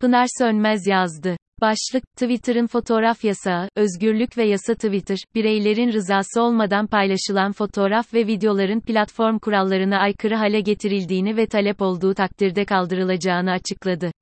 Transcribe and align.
Pınar 0.00 0.26
Sönmez 0.38 0.86
yazdı. 0.86 1.36
Başlık, 1.60 2.04
Twitter'ın 2.16 2.66
fotoğraf 2.66 3.24
yasağı, 3.24 3.68
özgürlük 3.76 4.38
ve 4.38 4.44
yasa 4.44 4.74
Twitter, 4.74 5.18
bireylerin 5.34 5.92
rızası 5.92 6.42
olmadan 6.42 6.86
paylaşılan 6.86 7.52
fotoğraf 7.52 8.14
ve 8.14 8.26
videoların 8.26 8.80
platform 8.80 9.38
kurallarına 9.38 9.98
aykırı 9.98 10.34
hale 10.34 10.60
getirildiğini 10.60 11.36
ve 11.36 11.46
talep 11.46 11.82
olduğu 11.82 12.14
takdirde 12.14 12.64
kaldırılacağını 12.64 13.50
açıkladı. 13.50 14.12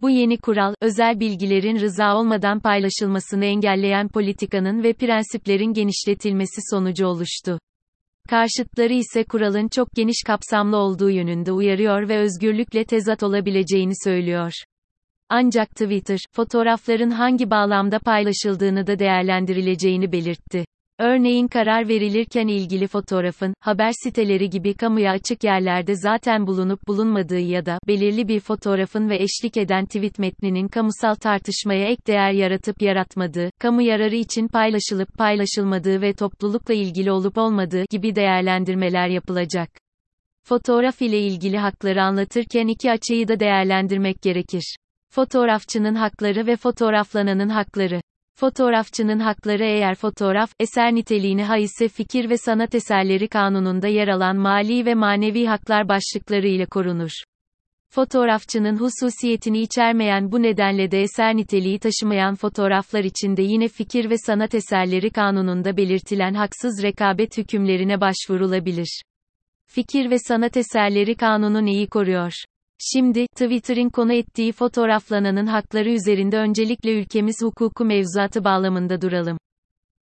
Bu 0.00 0.10
yeni 0.10 0.38
kural, 0.38 0.74
özel 0.82 1.20
bilgilerin 1.20 1.80
rıza 1.80 2.16
olmadan 2.16 2.60
paylaşılmasını 2.60 3.44
engelleyen 3.44 4.08
politikanın 4.08 4.82
ve 4.82 4.92
prensiplerin 4.92 5.72
genişletilmesi 5.72 6.60
sonucu 6.70 7.06
oluştu. 7.06 7.58
Karşıtları 8.30 8.92
ise 8.92 9.24
kuralın 9.24 9.68
çok 9.68 9.92
geniş 9.92 10.22
kapsamlı 10.26 10.76
olduğu 10.76 11.10
yönünde 11.10 11.52
uyarıyor 11.52 12.08
ve 12.08 12.18
özgürlükle 12.18 12.84
tezat 12.84 13.22
olabileceğini 13.22 13.94
söylüyor. 14.04 14.52
Ancak 15.32 15.70
Twitter, 15.70 16.18
fotoğrafların 16.32 17.10
hangi 17.10 17.50
bağlamda 17.50 17.98
paylaşıldığını 17.98 18.86
da 18.86 18.98
değerlendirileceğini 18.98 20.12
belirtti. 20.12 20.64
Örneğin 20.98 21.48
karar 21.48 21.88
verilirken 21.88 22.48
ilgili 22.48 22.86
fotoğrafın, 22.86 23.54
haber 23.60 23.92
siteleri 24.04 24.50
gibi 24.50 24.74
kamuya 24.74 25.12
açık 25.12 25.44
yerlerde 25.44 25.94
zaten 25.94 26.46
bulunup 26.46 26.88
bulunmadığı 26.88 27.38
ya 27.38 27.66
da, 27.66 27.78
belirli 27.88 28.28
bir 28.28 28.40
fotoğrafın 28.40 29.08
ve 29.08 29.16
eşlik 29.22 29.56
eden 29.56 29.86
tweet 29.86 30.18
metninin 30.18 30.68
kamusal 30.68 31.14
tartışmaya 31.14 31.86
ek 31.86 32.02
değer 32.06 32.32
yaratıp 32.32 32.82
yaratmadığı, 32.82 33.50
kamu 33.58 33.82
yararı 33.82 34.16
için 34.16 34.48
paylaşılıp 34.48 35.18
paylaşılmadığı 35.18 36.00
ve 36.00 36.12
toplulukla 36.12 36.74
ilgili 36.74 37.12
olup 37.12 37.38
olmadığı 37.38 37.84
gibi 37.90 38.14
değerlendirmeler 38.14 39.08
yapılacak. 39.08 39.70
Fotoğraf 40.42 41.02
ile 41.02 41.20
ilgili 41.20 41.58
hakları 41.58 42.02
anlatırken 42.02 42.66
iki 42.66 42.90
açıyı 42.90 43.28
da 43.28 43.40
değerlendirmek 43.40 44.22
gerekir. 44.22 44.76
Fotoğrafçının 45.12 45.94
hakları 45.94 46.46
ve 46.46 46.56
fotoğraflananın 46.56 47.48
hakları. 47.48 48.00
Fotoğrafçının 48.34 49.18
hakları 49.18 49.64
eğer 49.64 49.94
fotoğraf, 49.94 50.50
eser 50.60 50.94
niteliğini 50.94 51.44
ha 51.44 51.56
ise 51.56 51.88
fikir 51.88 52.30
ve 52.30 52.36
sanat 52.36 52.74
eserleri 52.74 53.28
kanununda 53.28 53.88
yer 53.88 54.08
alan 54.08 54.36
mali 54.36 54.86
ve 54.86 54.94
manevi 54.94 55.46
haklar 55.46 55.88
başlıkları 55.88 56.46
ile 56.46 56.66
korunur. 56.66 57.10
Fotoğrafçının 57.88 58.76
hususiyetini 58.76 59.60
içermeyen 59.60 60.32
bu 60.32 60.42
nedenle 60.42 60.90
de 60.90 61.02
eser 61.02 61.36
niteliği 61.36 61.78
taşımayan 61.78 62.34
fotoğraflar 62.34 63.04
için 63.04 63.36
de 63.36 63.42
yine 63.42 63.68
fikir 63.68 64.10
ve 64.10 64.18
sanat 64.26 64.54
eserleri 64.54 65.10
kanununda 65.10 65.76
belirtilen 65.76 66.34
haksız 66.34 66.82
rekabet 66.82 67.38
hükümlerine 67.38 68.00
başvurulabilir. 68.00 69.02
Fikir 69.66 70.10
ve 70.10 70.18
sanat 70.18 70.56
eserleri 70.56 71.14
kanunu 71.14 71.64
neyi 71.64 71.86
koruyor? 71.86 72.32
Şimdi, 72.82 73.26
Twitter'in 73.26 73.88
konu 73.90 74.12
ettiği 74.12 74.52
fotoğraflananın 74.52 75.46
hakları 75.46 75.90
üzerinde 75.90 76.36
öncelikle 76.36 77.00
ülkemiz 77.00 77.36
hukuku 77.42 77.84
mevzuatı 77.84 78.44
bağlamında 78.44 79.02
duralım. 79.02 79.38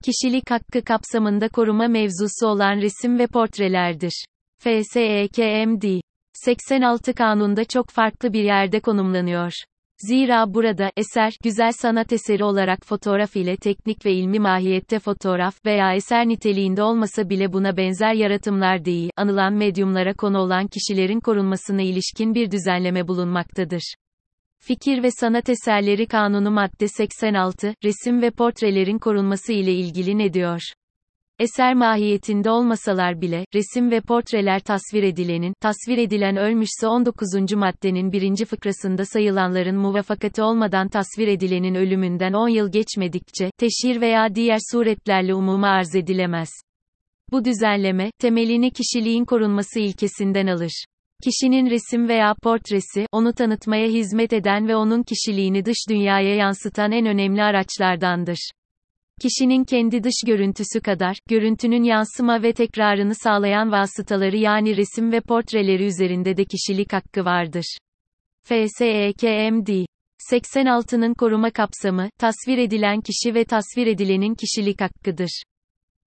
Kişilik 0.06 0.52
hakkı 0.52 0.84
kapsamında 0.84 1.50
koruma 1.50 1.88
mevzusu 1.88 2.47
olan 2.47 2.81
resim 2.81 3.19
ve 3.19 3.28
portrelerdir. 3.28 4.25
FSEKMD 4.59 6.02
86 6.34 7.14
kanunda 7.14 7.66
çok 7.66 7.89
farklı 7.89 8.34
bir 8.34 8.44
yerde 8.44 8.80
konumlanıyor. 8.80 9.52
Zira 10.00 10.53
burada, 10.53 10.92
eser, 10.98 11.34
güzel 11.44 11.72
sanat 11.72 12.14
eseri 12.14 12.44
olarak 12.44 12.86
fotoğraf 12.86 13.36
ile 13.36 13.58
teknik 13.58 14.06
ve 14.06 14.14
ilmi 14.14 14.40
mahiyette 14.40 15.00
fotoğraf 15.00 15.66
veya 15.66 15.94
eser 15.94 16.28
niteliğinde 16.28 16.84
olmasa 16.84 17.30
bile 17.30 17.53
buna 17.53 17.78
benzer 17.78 18.14
yaratımlar 18.14 18.86
değil, 18.86 19.09
anılan 19.16 19.53
medyumlara 19.53 20.14
konu 20.14 20.38
olan 20.38 20.68
kişilerin 20.68 21.20
korunmasına 21.20 21.81
ilişkin 21.81 22.36
bir 22.36 22.52
düzenleme 22.52 23.08
bulunmaktadır. 23.08 23.95
Fikir 24.59 25.03
ve 25.03 25.12
Sanat 25.12 25.50
Eserleri 25.50 26.08
Kanunu 26.08 26.52
madde 26.52 26.88
86, 26.88 27.73
resim 27.84 28.22
ve 28.22 28.31
portrelerin 28.31 29.00
korunması 29.00 29.53
ile 29.53 29.73
ilgili 29.73 30.18
ne 30.18 30.34
diyor? 30.34 30.62
Eser 31.39 31.73
mahiyetinde 31.73 32.49
olmasalar 32.49 33.22
bile, 33.22 33.45
resim 33.56 33.91
ve 33.91 34.01
portreler 34.01 34.59
tasvir 34.59 35.03
edilenin, 35.03 35.53
tasvir 35.62 35.97
edilen 35.97 36.38
ölmüşse 36.38 36.88
19. 36.88 37.53
maddenin 37.56 38.12
birinci 38.12 38.45
fıkrasında 38.45 39.06
sayılanların 39.06 39.75
muvafakati 39.75 40.41
olmadan 40.41 40.88
tasvir 40.88 41.28
edilenin 41.28 41.75
ölümünden 41.75 42.34
10 42.34 42.47
yıl 42.47 42.72
geçmedikçe, 42.72 43.51
teşhir 43.57 44.01
veya 44.01 44.35
diğer 44.35 44.59
suretlerle 44.72 45.34
umuma 45.34 45.67
arz 45.67 45.95
edilemez. 45.95 46.50
Bu 47.31 47.45
düzenleme, 47.45 48.12
temelini 48.19 48.72
kişiliğin 48.72 49.25
korunması 49.25 49.79
ilkesinden 49.79 50.47
alır. 50.47 50.85
Kişinin 51.23 51.69
resim 51.69 52.07
veya 52.07 52.35
portresi, 52.44 53.06
onu 53.12 53.33
tanıtmaya 53.33 53.88
hizmet 53.88 54.33
eden 54.33 54.67
ve 54.67 54.75
onun 54.75 55.03
kişiliğini 55.03 55.66
dış 55.66 55.78
dünyaya 55.89 56.35
yansıtan 56.35 56.91
en 56.91 57.06
önemli 57.06 57.44
araçlardandır. 57.44 58.51
Kişinin 59.22 59.63
kendi 59.63 60.03
dış 60.03 60.13
görüntüsü 60.25 60.81
kadar, 60.81 61.17
görüntünün 61.29 61.83
yansıma 61.83 62.44
ve 62.44 62.53
tekrarını 62.53 63.16
sağlayan 63.16 63.72
vasıtaları 63.72 64.38
yani 64.38 64.78
resim 64.78 65.11
ve 65.11 65.22
portreleri 65.22 65.85
üzerinde 65.85 66.38
de 66.38 66.45
kişilik 66.45 66.94
hakkı 66.94 67.25
vardır. 67.25 67.77
FSEKMD 68.44 69.85
86'nın 70.31 71.13
koruma 71.13 71.51
kapsamı, 71.51 72.09
tasvir 72.19 72.57
edilen 72.57 73.01
kişi 73.01 73.35
ve 73.35 73.45
tasvir 73.45 73.88
edilenin 73.88 74.35
kişilik 74.35 74.81
hakkıdır. 74.81 75.44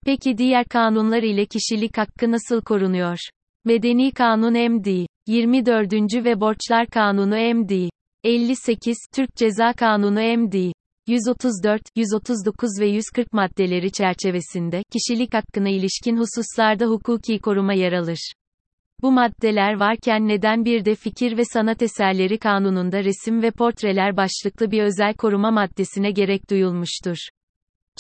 Peki 0.07 0.39
diğer 0.39 0.65
kanunlar 0.65 1.23
ile 1.23 1.47
kişilik 1.47 1.99
hakkı 1.99 2.31
nasıl 2.31 2.63
korunuyor? 2.63 3.19
Medeni 3.65 4.13
Kanun 4.13 4.73
MD 4.73 5.07
24. 5.27 5.93
ve 6.25 6.41
Borçlar 6.41 6.87
Kanunu 6.87 7.55
MD 7.55 7.89
58 8.25 8.97
Türk 9.15 9.37
Ceza 9.37 9.73
Kanunu 9.73 10.39
MD 10.39 10.73
134, 11.11 11.83
139 11.97 12.71
ve 12.81 12.87
140 12.87 13.33
maddeleri 13.33 13.93
çerçevesinde, 13.93 14.83
kişilik 14.93 15.35
hakkına 15.35 15.69
ilişkin 15.69 16.17
hususlarda 16.17 16.87
hukuki 16.87 17.39
koruma 17.39 17.73
yer 17.73 17.93
alır. 17.93 18.33
Bu 19.03 19.13
maddeler 19.13 19.75
varken 19.81 20.29
neden 20.29 20.65
bir 20.65 20.85
de 20.85 20.95
fikir 20.95 21.37
ve 21.37 21.45
sanat 21.45 21.83
eserleri 21.83 22.39
kanununda 22.39 23.05
resim 23.05 23.43
ve 23.43 23.51
portreler 23.51 24.17
başlıklı 24.17 24.71
bir 24.71 24.83
özel 24.83 25.15
koruma 25.15 25.51
maddesine 25.51 26.11
gerek 26.11 26.51
duyulmuştur? 26.51 27.17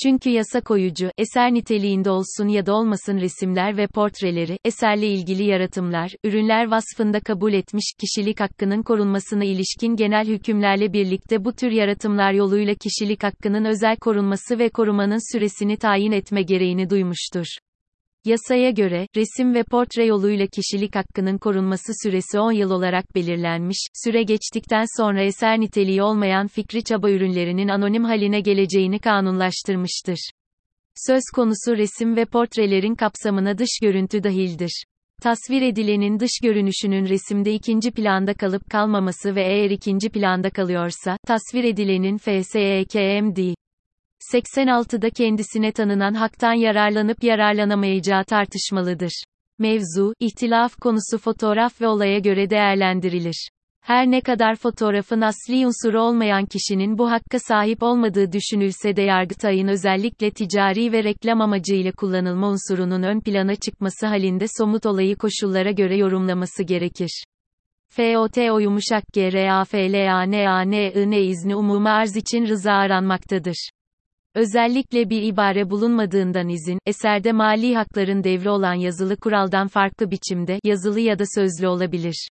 Çünkü 0.02 0.30
yasa 0.30 0.60
koyucu, 0.60 1.10
eser 1.18 1.54
niteliğinde 1.54 2.10
olsun 2.10 2.48
ya 2.48 2.66
da 2.66 2.74
olmasın 2.74 3.18
resimler 3.18 3.76
ve 3.76 3.86
portreleri, 3.86 4.58
eserle 4.64 5.06
ilgili 5.06 5.44
yaratımlar, 5.44 6.10
ürünler 6.24 6.70
vasfında 6.70 7.20
kabul 7.20 7.52
etmiş, 7.52 7.92
kişilik 8.00 8.40
hakkının 8.40 8.82
korunmasına 8.82 9.44
ilişkin 9.44 9.96
genel 9.96 10.26
hükümlerle 10.26 10.92
birlikte 10.92 11.44
bu 11.44 11.52
tür 11.52 11.70
yaratımlar 11.70 12.32
yoluyla 12.32 12.74
kişilik 12.74 13.22
hakkının 13.22 13.64
özel 13.64 13.96
korunması 13.96 14.58
ve 14.58 14.68
korumanın 14.68 15.32
süresini 15.32 15.76
tayin 15.76 16.12
etme 16.12 16.42
gereğini 16.42 16.90
duymuştur. 16.90 17.46
Yasaya 18.24 18.70
göre, 18.70 19.06
resim 19.16 19.54
ve 19.54 19.62
portre 19.62 20.04
yoluyla 20.04 20.46
kişilik 20.46 20.96
hakkının 20.96 21.38
korunması 21.38 21.92
süresi 22.02 22.38
10 22.40 22.52
yıl 22.52 22.70
olarak 22.70 23.14
belirlenmiş, 23.14 23.78
süre 24.04 24.22
geçtikten 24.22 24.84
sonra 25.00 25.22
eser 25.22 25.60
niteliği 25.60 26.02
olmayan 26.02 26.46
fikri 26.46 26.84
çaba 26.84 27.10
ürünlerinin 27.10 27.68
anonim 27.68 28.04
haline 28.04 28.40
geleceğini 28.40 28.98
kanunlaştırmıştır. 28.98 30.30
Söz 31.06 31.22
konusu 31.34 31.76
resim 31.76 32.16
ve 32.16 32.24
portrelerin 32.24 32.94
kapsamına 32.94 33.58
dış 33.58 33.78
görüntü 33.82 34.22
dahildir. 34.22 34.84
Tasvir 35.22 35.62
edilenin 35.62 36.20
dış 36.20 36.32
görünüşünün 36.42 37.08
resimde 37.08 37.52
ikinci 37.52 37.90
planda 37.90 38.34
kalıp 38.34 38.70
kalmaması 38.70 39.34
ve 39.34 39.42
eğer 39.42 39.70
ikinci 39.70 40.08
planda 40.08 40.50
kalıyorsa, 40.50 41.16
tasvir 41.26 41.64
edilenin 41.64 42.18
FSEKMD 42.18 43.54
86'da 44.32 45.10
kendisine 45.10 45.72
tanınan 45.72 46.14
haktan 46.14 46.52
yararlanıp 46.52 47.24
yararlanamayacağı 47.24 48.24
tartışmalıdır. 48.24 49.22
Mevzu, 49.58 50.14
ihtilaf 50.20 50.76
konusu 50.76 51.18
fotoğraf 51.18 51.80
ve 51.80 51.88
olaya 51.88 52.18
göre 52.18 52.50
değerlendirilir. 52.50 53.48
Her 53.80 54.10
ne 54.10 54.20
kadar 54.20 54.56
fotoğrafın 54.56 55.20
asli 55.20 55.66
unsuru 55.66 56.02
olmayan 56.02 56.46
kişinin 56.46 56.98
bu 56.98 57.10
hakka 57.10 57.38
sahip 57.38 57.82
olmadığı 57.82 58.32
düşünülse 58.32 58.96
de 58.96 59.02
Yargıtay'ın 59.02 59.68
özellikle 59.68 60.30
ticari 60.30 60.92
ve 60.92 61.04
reklam 61.04 61.40
amacıyla 61.40 61.92
kullanılma 61.92 62.48
unsurunun 62.48 63.02
ön 63.02 63.20
plana 63.20 63.56
çıkması 63.56 64.06
halinde 64.06 64.44
somut 64.58 64.86
olayı 64.86 65.16
koşullara 65.16 65.70
göre 65.70 65.96
yorumlaması 65.96 66.62
gerekir. 66.62 67.24
FOT 67.88 68.38
o 68.38 68.58
yumuşak 68.58 69.04
G 69.12 69.32
R 69.32 69.64
izni 71.20 71.56
umuma 71.56 71.90
arz 71.90 72.16
için 72.16 72.46
rıza 72.46 72.72
aranmaktadır. 72.72 73.70
Özellikle 74.34 75.10
bir 75.10 75.22
ibare 75.22 75.70
bulunmadığından 75.70 76.48
izin, 76.48 76.78
eserde 76.86 77.32
mali 77.32 77.74
hakların 77.74 78.24
devri 78.24 78.50
olan 78.50 78.74
yazılı 78.74 79.16
kuraldan 79.16 79.68
farklı 79.68 80.10
biçimde, 80.10 80.58
yazılı 80.64 81.00
ya 81.00 81.18
da 81.18 81.24
sözlü 81.34 81.68
olabilir. 81.68 82.28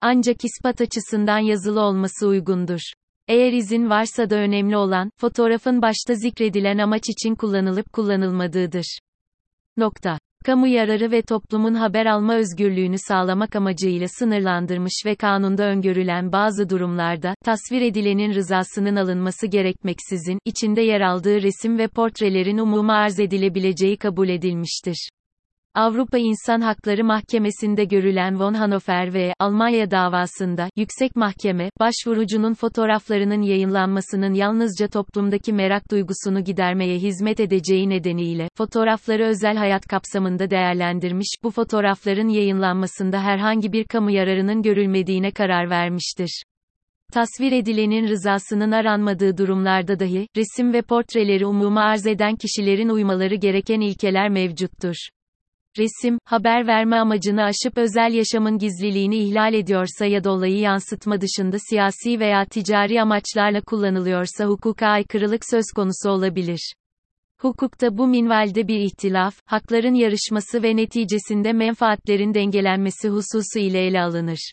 Ancak 0.00 0.36
ispat 0.44 0.80
açısından 0.80 1.38
yazılı 1.38 1.80
olması 1.80 2.26
uygundur. 2.26 2.80
Eğer 3.28 3.52
izin 3.52 3.90
varsa 3.90 4.30
da 4.30 4.36
önemli 4.36 4.76
olan, 4.76 5.10
fotoğrafın 5.16 5.82
başta 5.82 6.14
zikredilen 6.14 6.78
amaç 6.78 7.08
için 7.08 7.34
kullanılıp 7.34 7.92
kullanılmadığıdır. 7.92 8.98
Nokta. 9.76 10.18
Kamu 10.48 10.66
yararı 10.66 11.10
ve 11.10 11.22
toplumun 11.22 11.74
haber 11.74 12.06
alma 12.06 12.36
özgürlüğünü 12.36 12.96
sağlamak 12.98 13.56
amacıyla 13.56 14.06
sınırlandırmış 14.08 15.02
ve 15.06 15.14
kanunda 15.14 15.64
öngörülen 15.64 16.32
bazı 16.32 16.70
durumlarda, 16.70 17.34
tasvir 17.44 17.82
edilenin 17.82 18.34
rızasının 18.34 18.96
alınması 18.96 19.46
gerekmeksizin, 19.46 20.38
içinde 20.44 20.82
yer 20.82 21.00
aldığı 21.00 21.42
resim 21.42 21.78
ve 21.78 21.88
portrelerin 21.88 22.58
umuma 22.58 22.94
arz 22.94 23.20
edilebileceği 23.20 23.96
kabul 23.96 24.28
edilmiştir. 24.28 25.08
Avrupa 25.78 26.18
İnsan 26.18 26.60
Hakları 26.60 27.04
Mahkemesi'nde 27.04 27.84
görülen 27.84 28.40
von 28.40 28.54
Hannover 28.54 29.14
ve 29.14 29.34
Almanya 29.38 29.90
davasında, 29.90 30.70
yüksek 30.76 31.16
mahkeme, 31.16 31.70
başvurucunun 31.80 32.54
fotoğraflarının 32.54 33.42
yayınlanmasının 33.42 34.34
yalnızca 34.34 34.88
toplumdaki 34.88 35.52
merak 35.52 35.90
duygusunu 35.90 36.44
gidermeye 36.44 36.98
hizmet 36.98 37.40
edeceği 37.40 37.88
nedeniyle, 37.88 38.48
fotoğrafları 38.56 39.24
özel 39.24 39.56
hayat 39.56 39.86
kapsamında 39.86 40.50
değerlendirmiş, 40.50 41.36
bu 41.42 41.50
fotoğrafların 41.50 42.28
yayınlanmasında 42.28 43.22
herhangi 43.22 43.72
bir 43.72 43.84
kamu 43.84 44.10
yararının 44.10 44.62
görülmediğine 44.62 45.30
karar 45.30 45.70
vermiştir. 45.70 46.42
Tasvir 47.12 47.52
edilenin 47.52 48.08
rızasının 48.08 48.70
aranmadığı 48.70 49.38
durumlarda 49.38 50.00
dahi, 50.00 50.28
resim 50.36 50.72
ve 50.72 50.82
portreleri 50.82 51.46
umuma 51.46 51.80
arz 51.80 52.06
eden 52.06 52.36
kişilerin 52.36 52.88
uymaları 52.88 53.34
gereken 53.34 53.80
ilkeler 53.80 54.28
mevcuttur. 54.28 54.94
Resim, 55.78 56.18
haber 56.24 56.66
verme 56.66 56.96
amacını 56.96 57.44
aşıp 57.44 57.78
özel 57.78 58.12
yaşamın 58.12 58.58
gizliliğini 58.58 59.16
ihlal 59.16 59.54
ediyorsa 59.54 60.06
ya 60.06 60.24
da 60.24 60.30
olayı 60.30 60.58
yansıtma 60.58 61.20
dışında 61.20 61.56
siyasi 61.70 62.20
veya 62.20 62.44
ticari 62.44 63.02
amaçlarla 63.02 63.60
kullanılıyorsa 63.60 64.44
hukuka 64.44 64.86
aykırılık 64.86 65.42
söz 65.50 65.64
konusu 65.76 66.10
olabilir. 66.10 66.72
Hukukta 67.40 67.98
bu 67.98 68.06
minvalde 68.06 68.68
bir 68.68 68.80
ihtilaf, 68.80 69.34
hakların 69.44 69.94
yarışması 69.94 70.62
ve 70.62 70.76
neticesinde 70.76 71.52
menfaatlerin 71.52 72.34
dengelenmesi 72.34 73.08
hususu 73.08 73.58
ile 73.58 73.86
ele 73.86 74.00
alınır. 74.00 74.52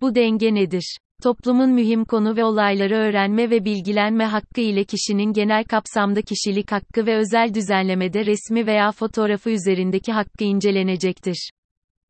Bu 0.00 0.14
denge 0.14 0.54
nedir? 0.54 0.98
Toplumun 1.22 1.70
mühim 1.70 2.04
konu 2.04 2.36
ve 2.36 2.44
olayları 2.44 2.94
öğrenme 2.94 3.50
ve 3.50 3.64
bilgilenme 3.64 4.24
hakkı 4.24 4.60
ile 4.60 4.84
kişinin 4.84 5.32
genel 5.32 5.64
kapsamda 5.64 6.22
kişilik 6.22 6.72
hakkı 6.72 7.06
ve 7.06 7.16
özel 7.16 7.54
düzenlemede 7.54 8.26
resmi 8.26 8.66
veya 8.66 8.92
fotoğrafı 8.92 9.50
üzerindeki 9.50 10.12
hakkı 10.12 10.44
incelenecektir. 10.44 11.50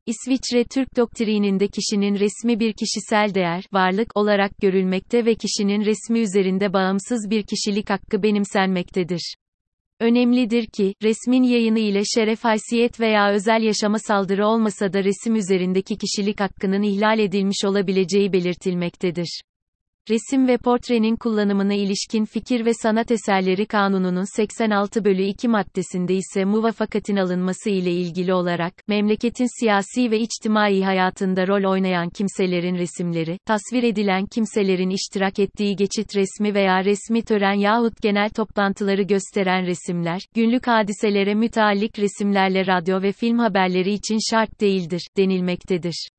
İsviçre 0.05 0.63
Türk 0.63 0.97
doktrininde 0.97 1.67
kişinin 1.67 2.15
resmi 2.15 2.59
bir 2.59 2.73
kişisel 2.73 3.33
değer, 3.33 3.63
varlık 3.73 4.17
olarak 4.17 4.57
görülmekte 4.57 5.25
ve 5.25 5.35
kişinin 5.35 5.85
resmi 5.85 6.19
üzerinde 6.19 6.73
bağımsız 6.73 7.29
bir 7.29 7.43
kişilik 7.43 7.89
hakkı 7.89 8.23
benimsenmektedir. 8.23 9.35
Önemlidir 9.99 10.65
ki, 10.65 10.93
resmin 11.03 11.43
yayını 11.43 11.79
ile 11.79 12.01
şeref 12.05 12.43
haysiyet 12.43 12.99
veya 12.99 13.31
özel 13.31 13.61
yaşama 13.61 13.99
saldırı 13.99 14.47
olmasa 14.47 14.93
da 14.93 15.03
resim 15.03 15.35
üzerindeki 15.35 15.97
kişilik 15.97 16.39
hakkının 16.39 16.81
ihlal 16.81 17.19
edilmiş 17.19 17.65
olabileceği 17.65 18.33
belirtilmektedir. 18.33 19.41
Resim 20.09 20.47
ve 20.47 20.57
portrenin 20.57 21.15
kullanımına 21.15 21.73
ilişkin 21.73 22.25
Fikir 22.25 22.65
ve 22.65 22.73
Sanat 22.73 23.11
Eserleri 23.11 23.65
Kanunu'nun 23.65 24.35
86 24.35 25.05
bölü 25.05 25.21
2 25.21 25.47
maddesinde 25.47 26.15
ise 26.15 26.45
muvafakatin 26.45 27.15
alınması 27.15 27.69
ile 27.69 27.91
ilgili 27.91 28.33
olarak, 28.33 28.73
memleketin 28.87 29.59
siyasi 29.59 30.11
ve 30.11 30.19
içtimai 30.19 30.83
hayatında 30.83 31.47
rol 31.47 31.71
oynayan 31.71 32.09
kimselerin 32.09 32.75
resimleri, 32.75 33.37
tasvir 33.45 33.83
edilen 33.83 34.25
kimselerin 34.25 34.89
iştirak 34.89 35.39
ettiği 35.39 35.75
geçit 35.75 36.15
resmi 36.15 36.53
veya 36.53 36.85
resmi 36.85 37.21
tören 37.21 37.59
yahut 37.59 38.01
genel 38.01 38.29
toplantıları 38.29 39.01
gösteren 39.01 39.65
resimler, 39.65 40.21
günlük 40.35 40.67
hadiselere 40.67 41.35
müteallik 41.35 41.99
resimlerle 41.99 42.67
radyo 42.67 43.01
ve 43.01 43.11
film 43.11 43.39
haberleri 43.39 43.91
için 43.91 44.17
şart 44.31 44.61
değildir, 44.61 45.07
denilmektedir. 45.17 46.09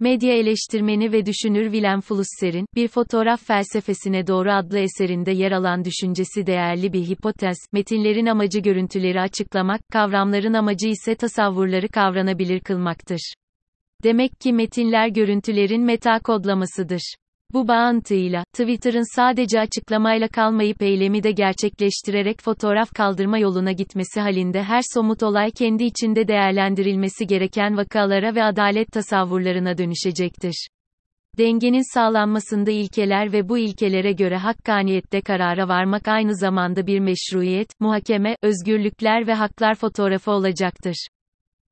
Medya 0.00 0.36
eleştirmeni 0.36 1.12
ve 1.12 1.26
düşünür 1.26 1.64
Willem 1.64 2.00
Flusser'in, 2.00 2.66
Bir 2.74 2.88
Fotoğraf 2.88 3.44
Felsefesine 3.44 4.26
Doğru 4.26 4.52
adlı 4.52 4.78
eserinde 4.78 5.30
yer 5.30 5.52
alan 5.52 5.84
düşüncesi 5.84 6.46
değerli 6.46 6.92
bir 6.92 7.06
hipotez, 7.06 7.56
metinlerin 7.72 8.26
amacı 8.26 8.60
görüntüleri 8.60 9.20
açıklamak, 9.20 9.80
kavramların 9.92 10.54
amacı 10.54 10.88
ise 10.88 11.14
tasavvurları 11.14 11.88
kavranabilir 11.88 12.60
kılmaktır. 12.60 13.34
Demek 14.04 14.40
ki 14.40 14.52
metinler 14.52 15.08
görüntülerin 15.08 15.82
meta 15.82 16.18
kodlamasıdır. 16.18 17.14
Bu 17.54 17.68
bağıntıyla, 17.68 18.44
Twitter'ın 18.44 19.16
sadece 19.16 19.60
açıklamayla 19.60 20.28
kalmayıp 20.28 20.82
eylemi 20.82 21.22
de 21.22 21.32
gerçekleştirerek 21.32 22.42
fotoğraf 22.42 22.94
kaldırma 22.94 23.38
yoluna 23.38 23.72
gitmesi 23.72 24.20
halinde 24.20 24.62
her 24.62 24.80
somut 24.94 25.22
olay 25.22 25.50
kendi 25.50 25.84
içinde 25.84 26.28
değerlendirilmesi 26.28 27.26
gereken 27.26 27.76
vakalara 27.76 28.34
ve 28.34 28.44
adalet 28.44 28.92
tasavvurlarına 28.92 29.78
dönüşecektir. 29.78 30.68
Dengenin 31.38 31.94
sağlanmasında 31.94 32.70
ilkeler 32.70 33.32
ve 33.32 33.48
bu 33.48 33.58
ilkelere 33.58 34.12
göre 34.12 34.36
hakkaniyette 34.36 35.20
karara 35.20 35.68
varmak 35.68 36.08
aynı 36.08 36.36
zamanda 36.36 36.86
bir 36.86 37.00
meşruiyet, 37.00 37.68
muhakeme, 37.80 38.36
özgürlükler 38.42 39.26
ve 39.26 39.34
haklar 39.34 39.74
fotoğrafı 39.74 40.30
olacaktır. 40.30 41.06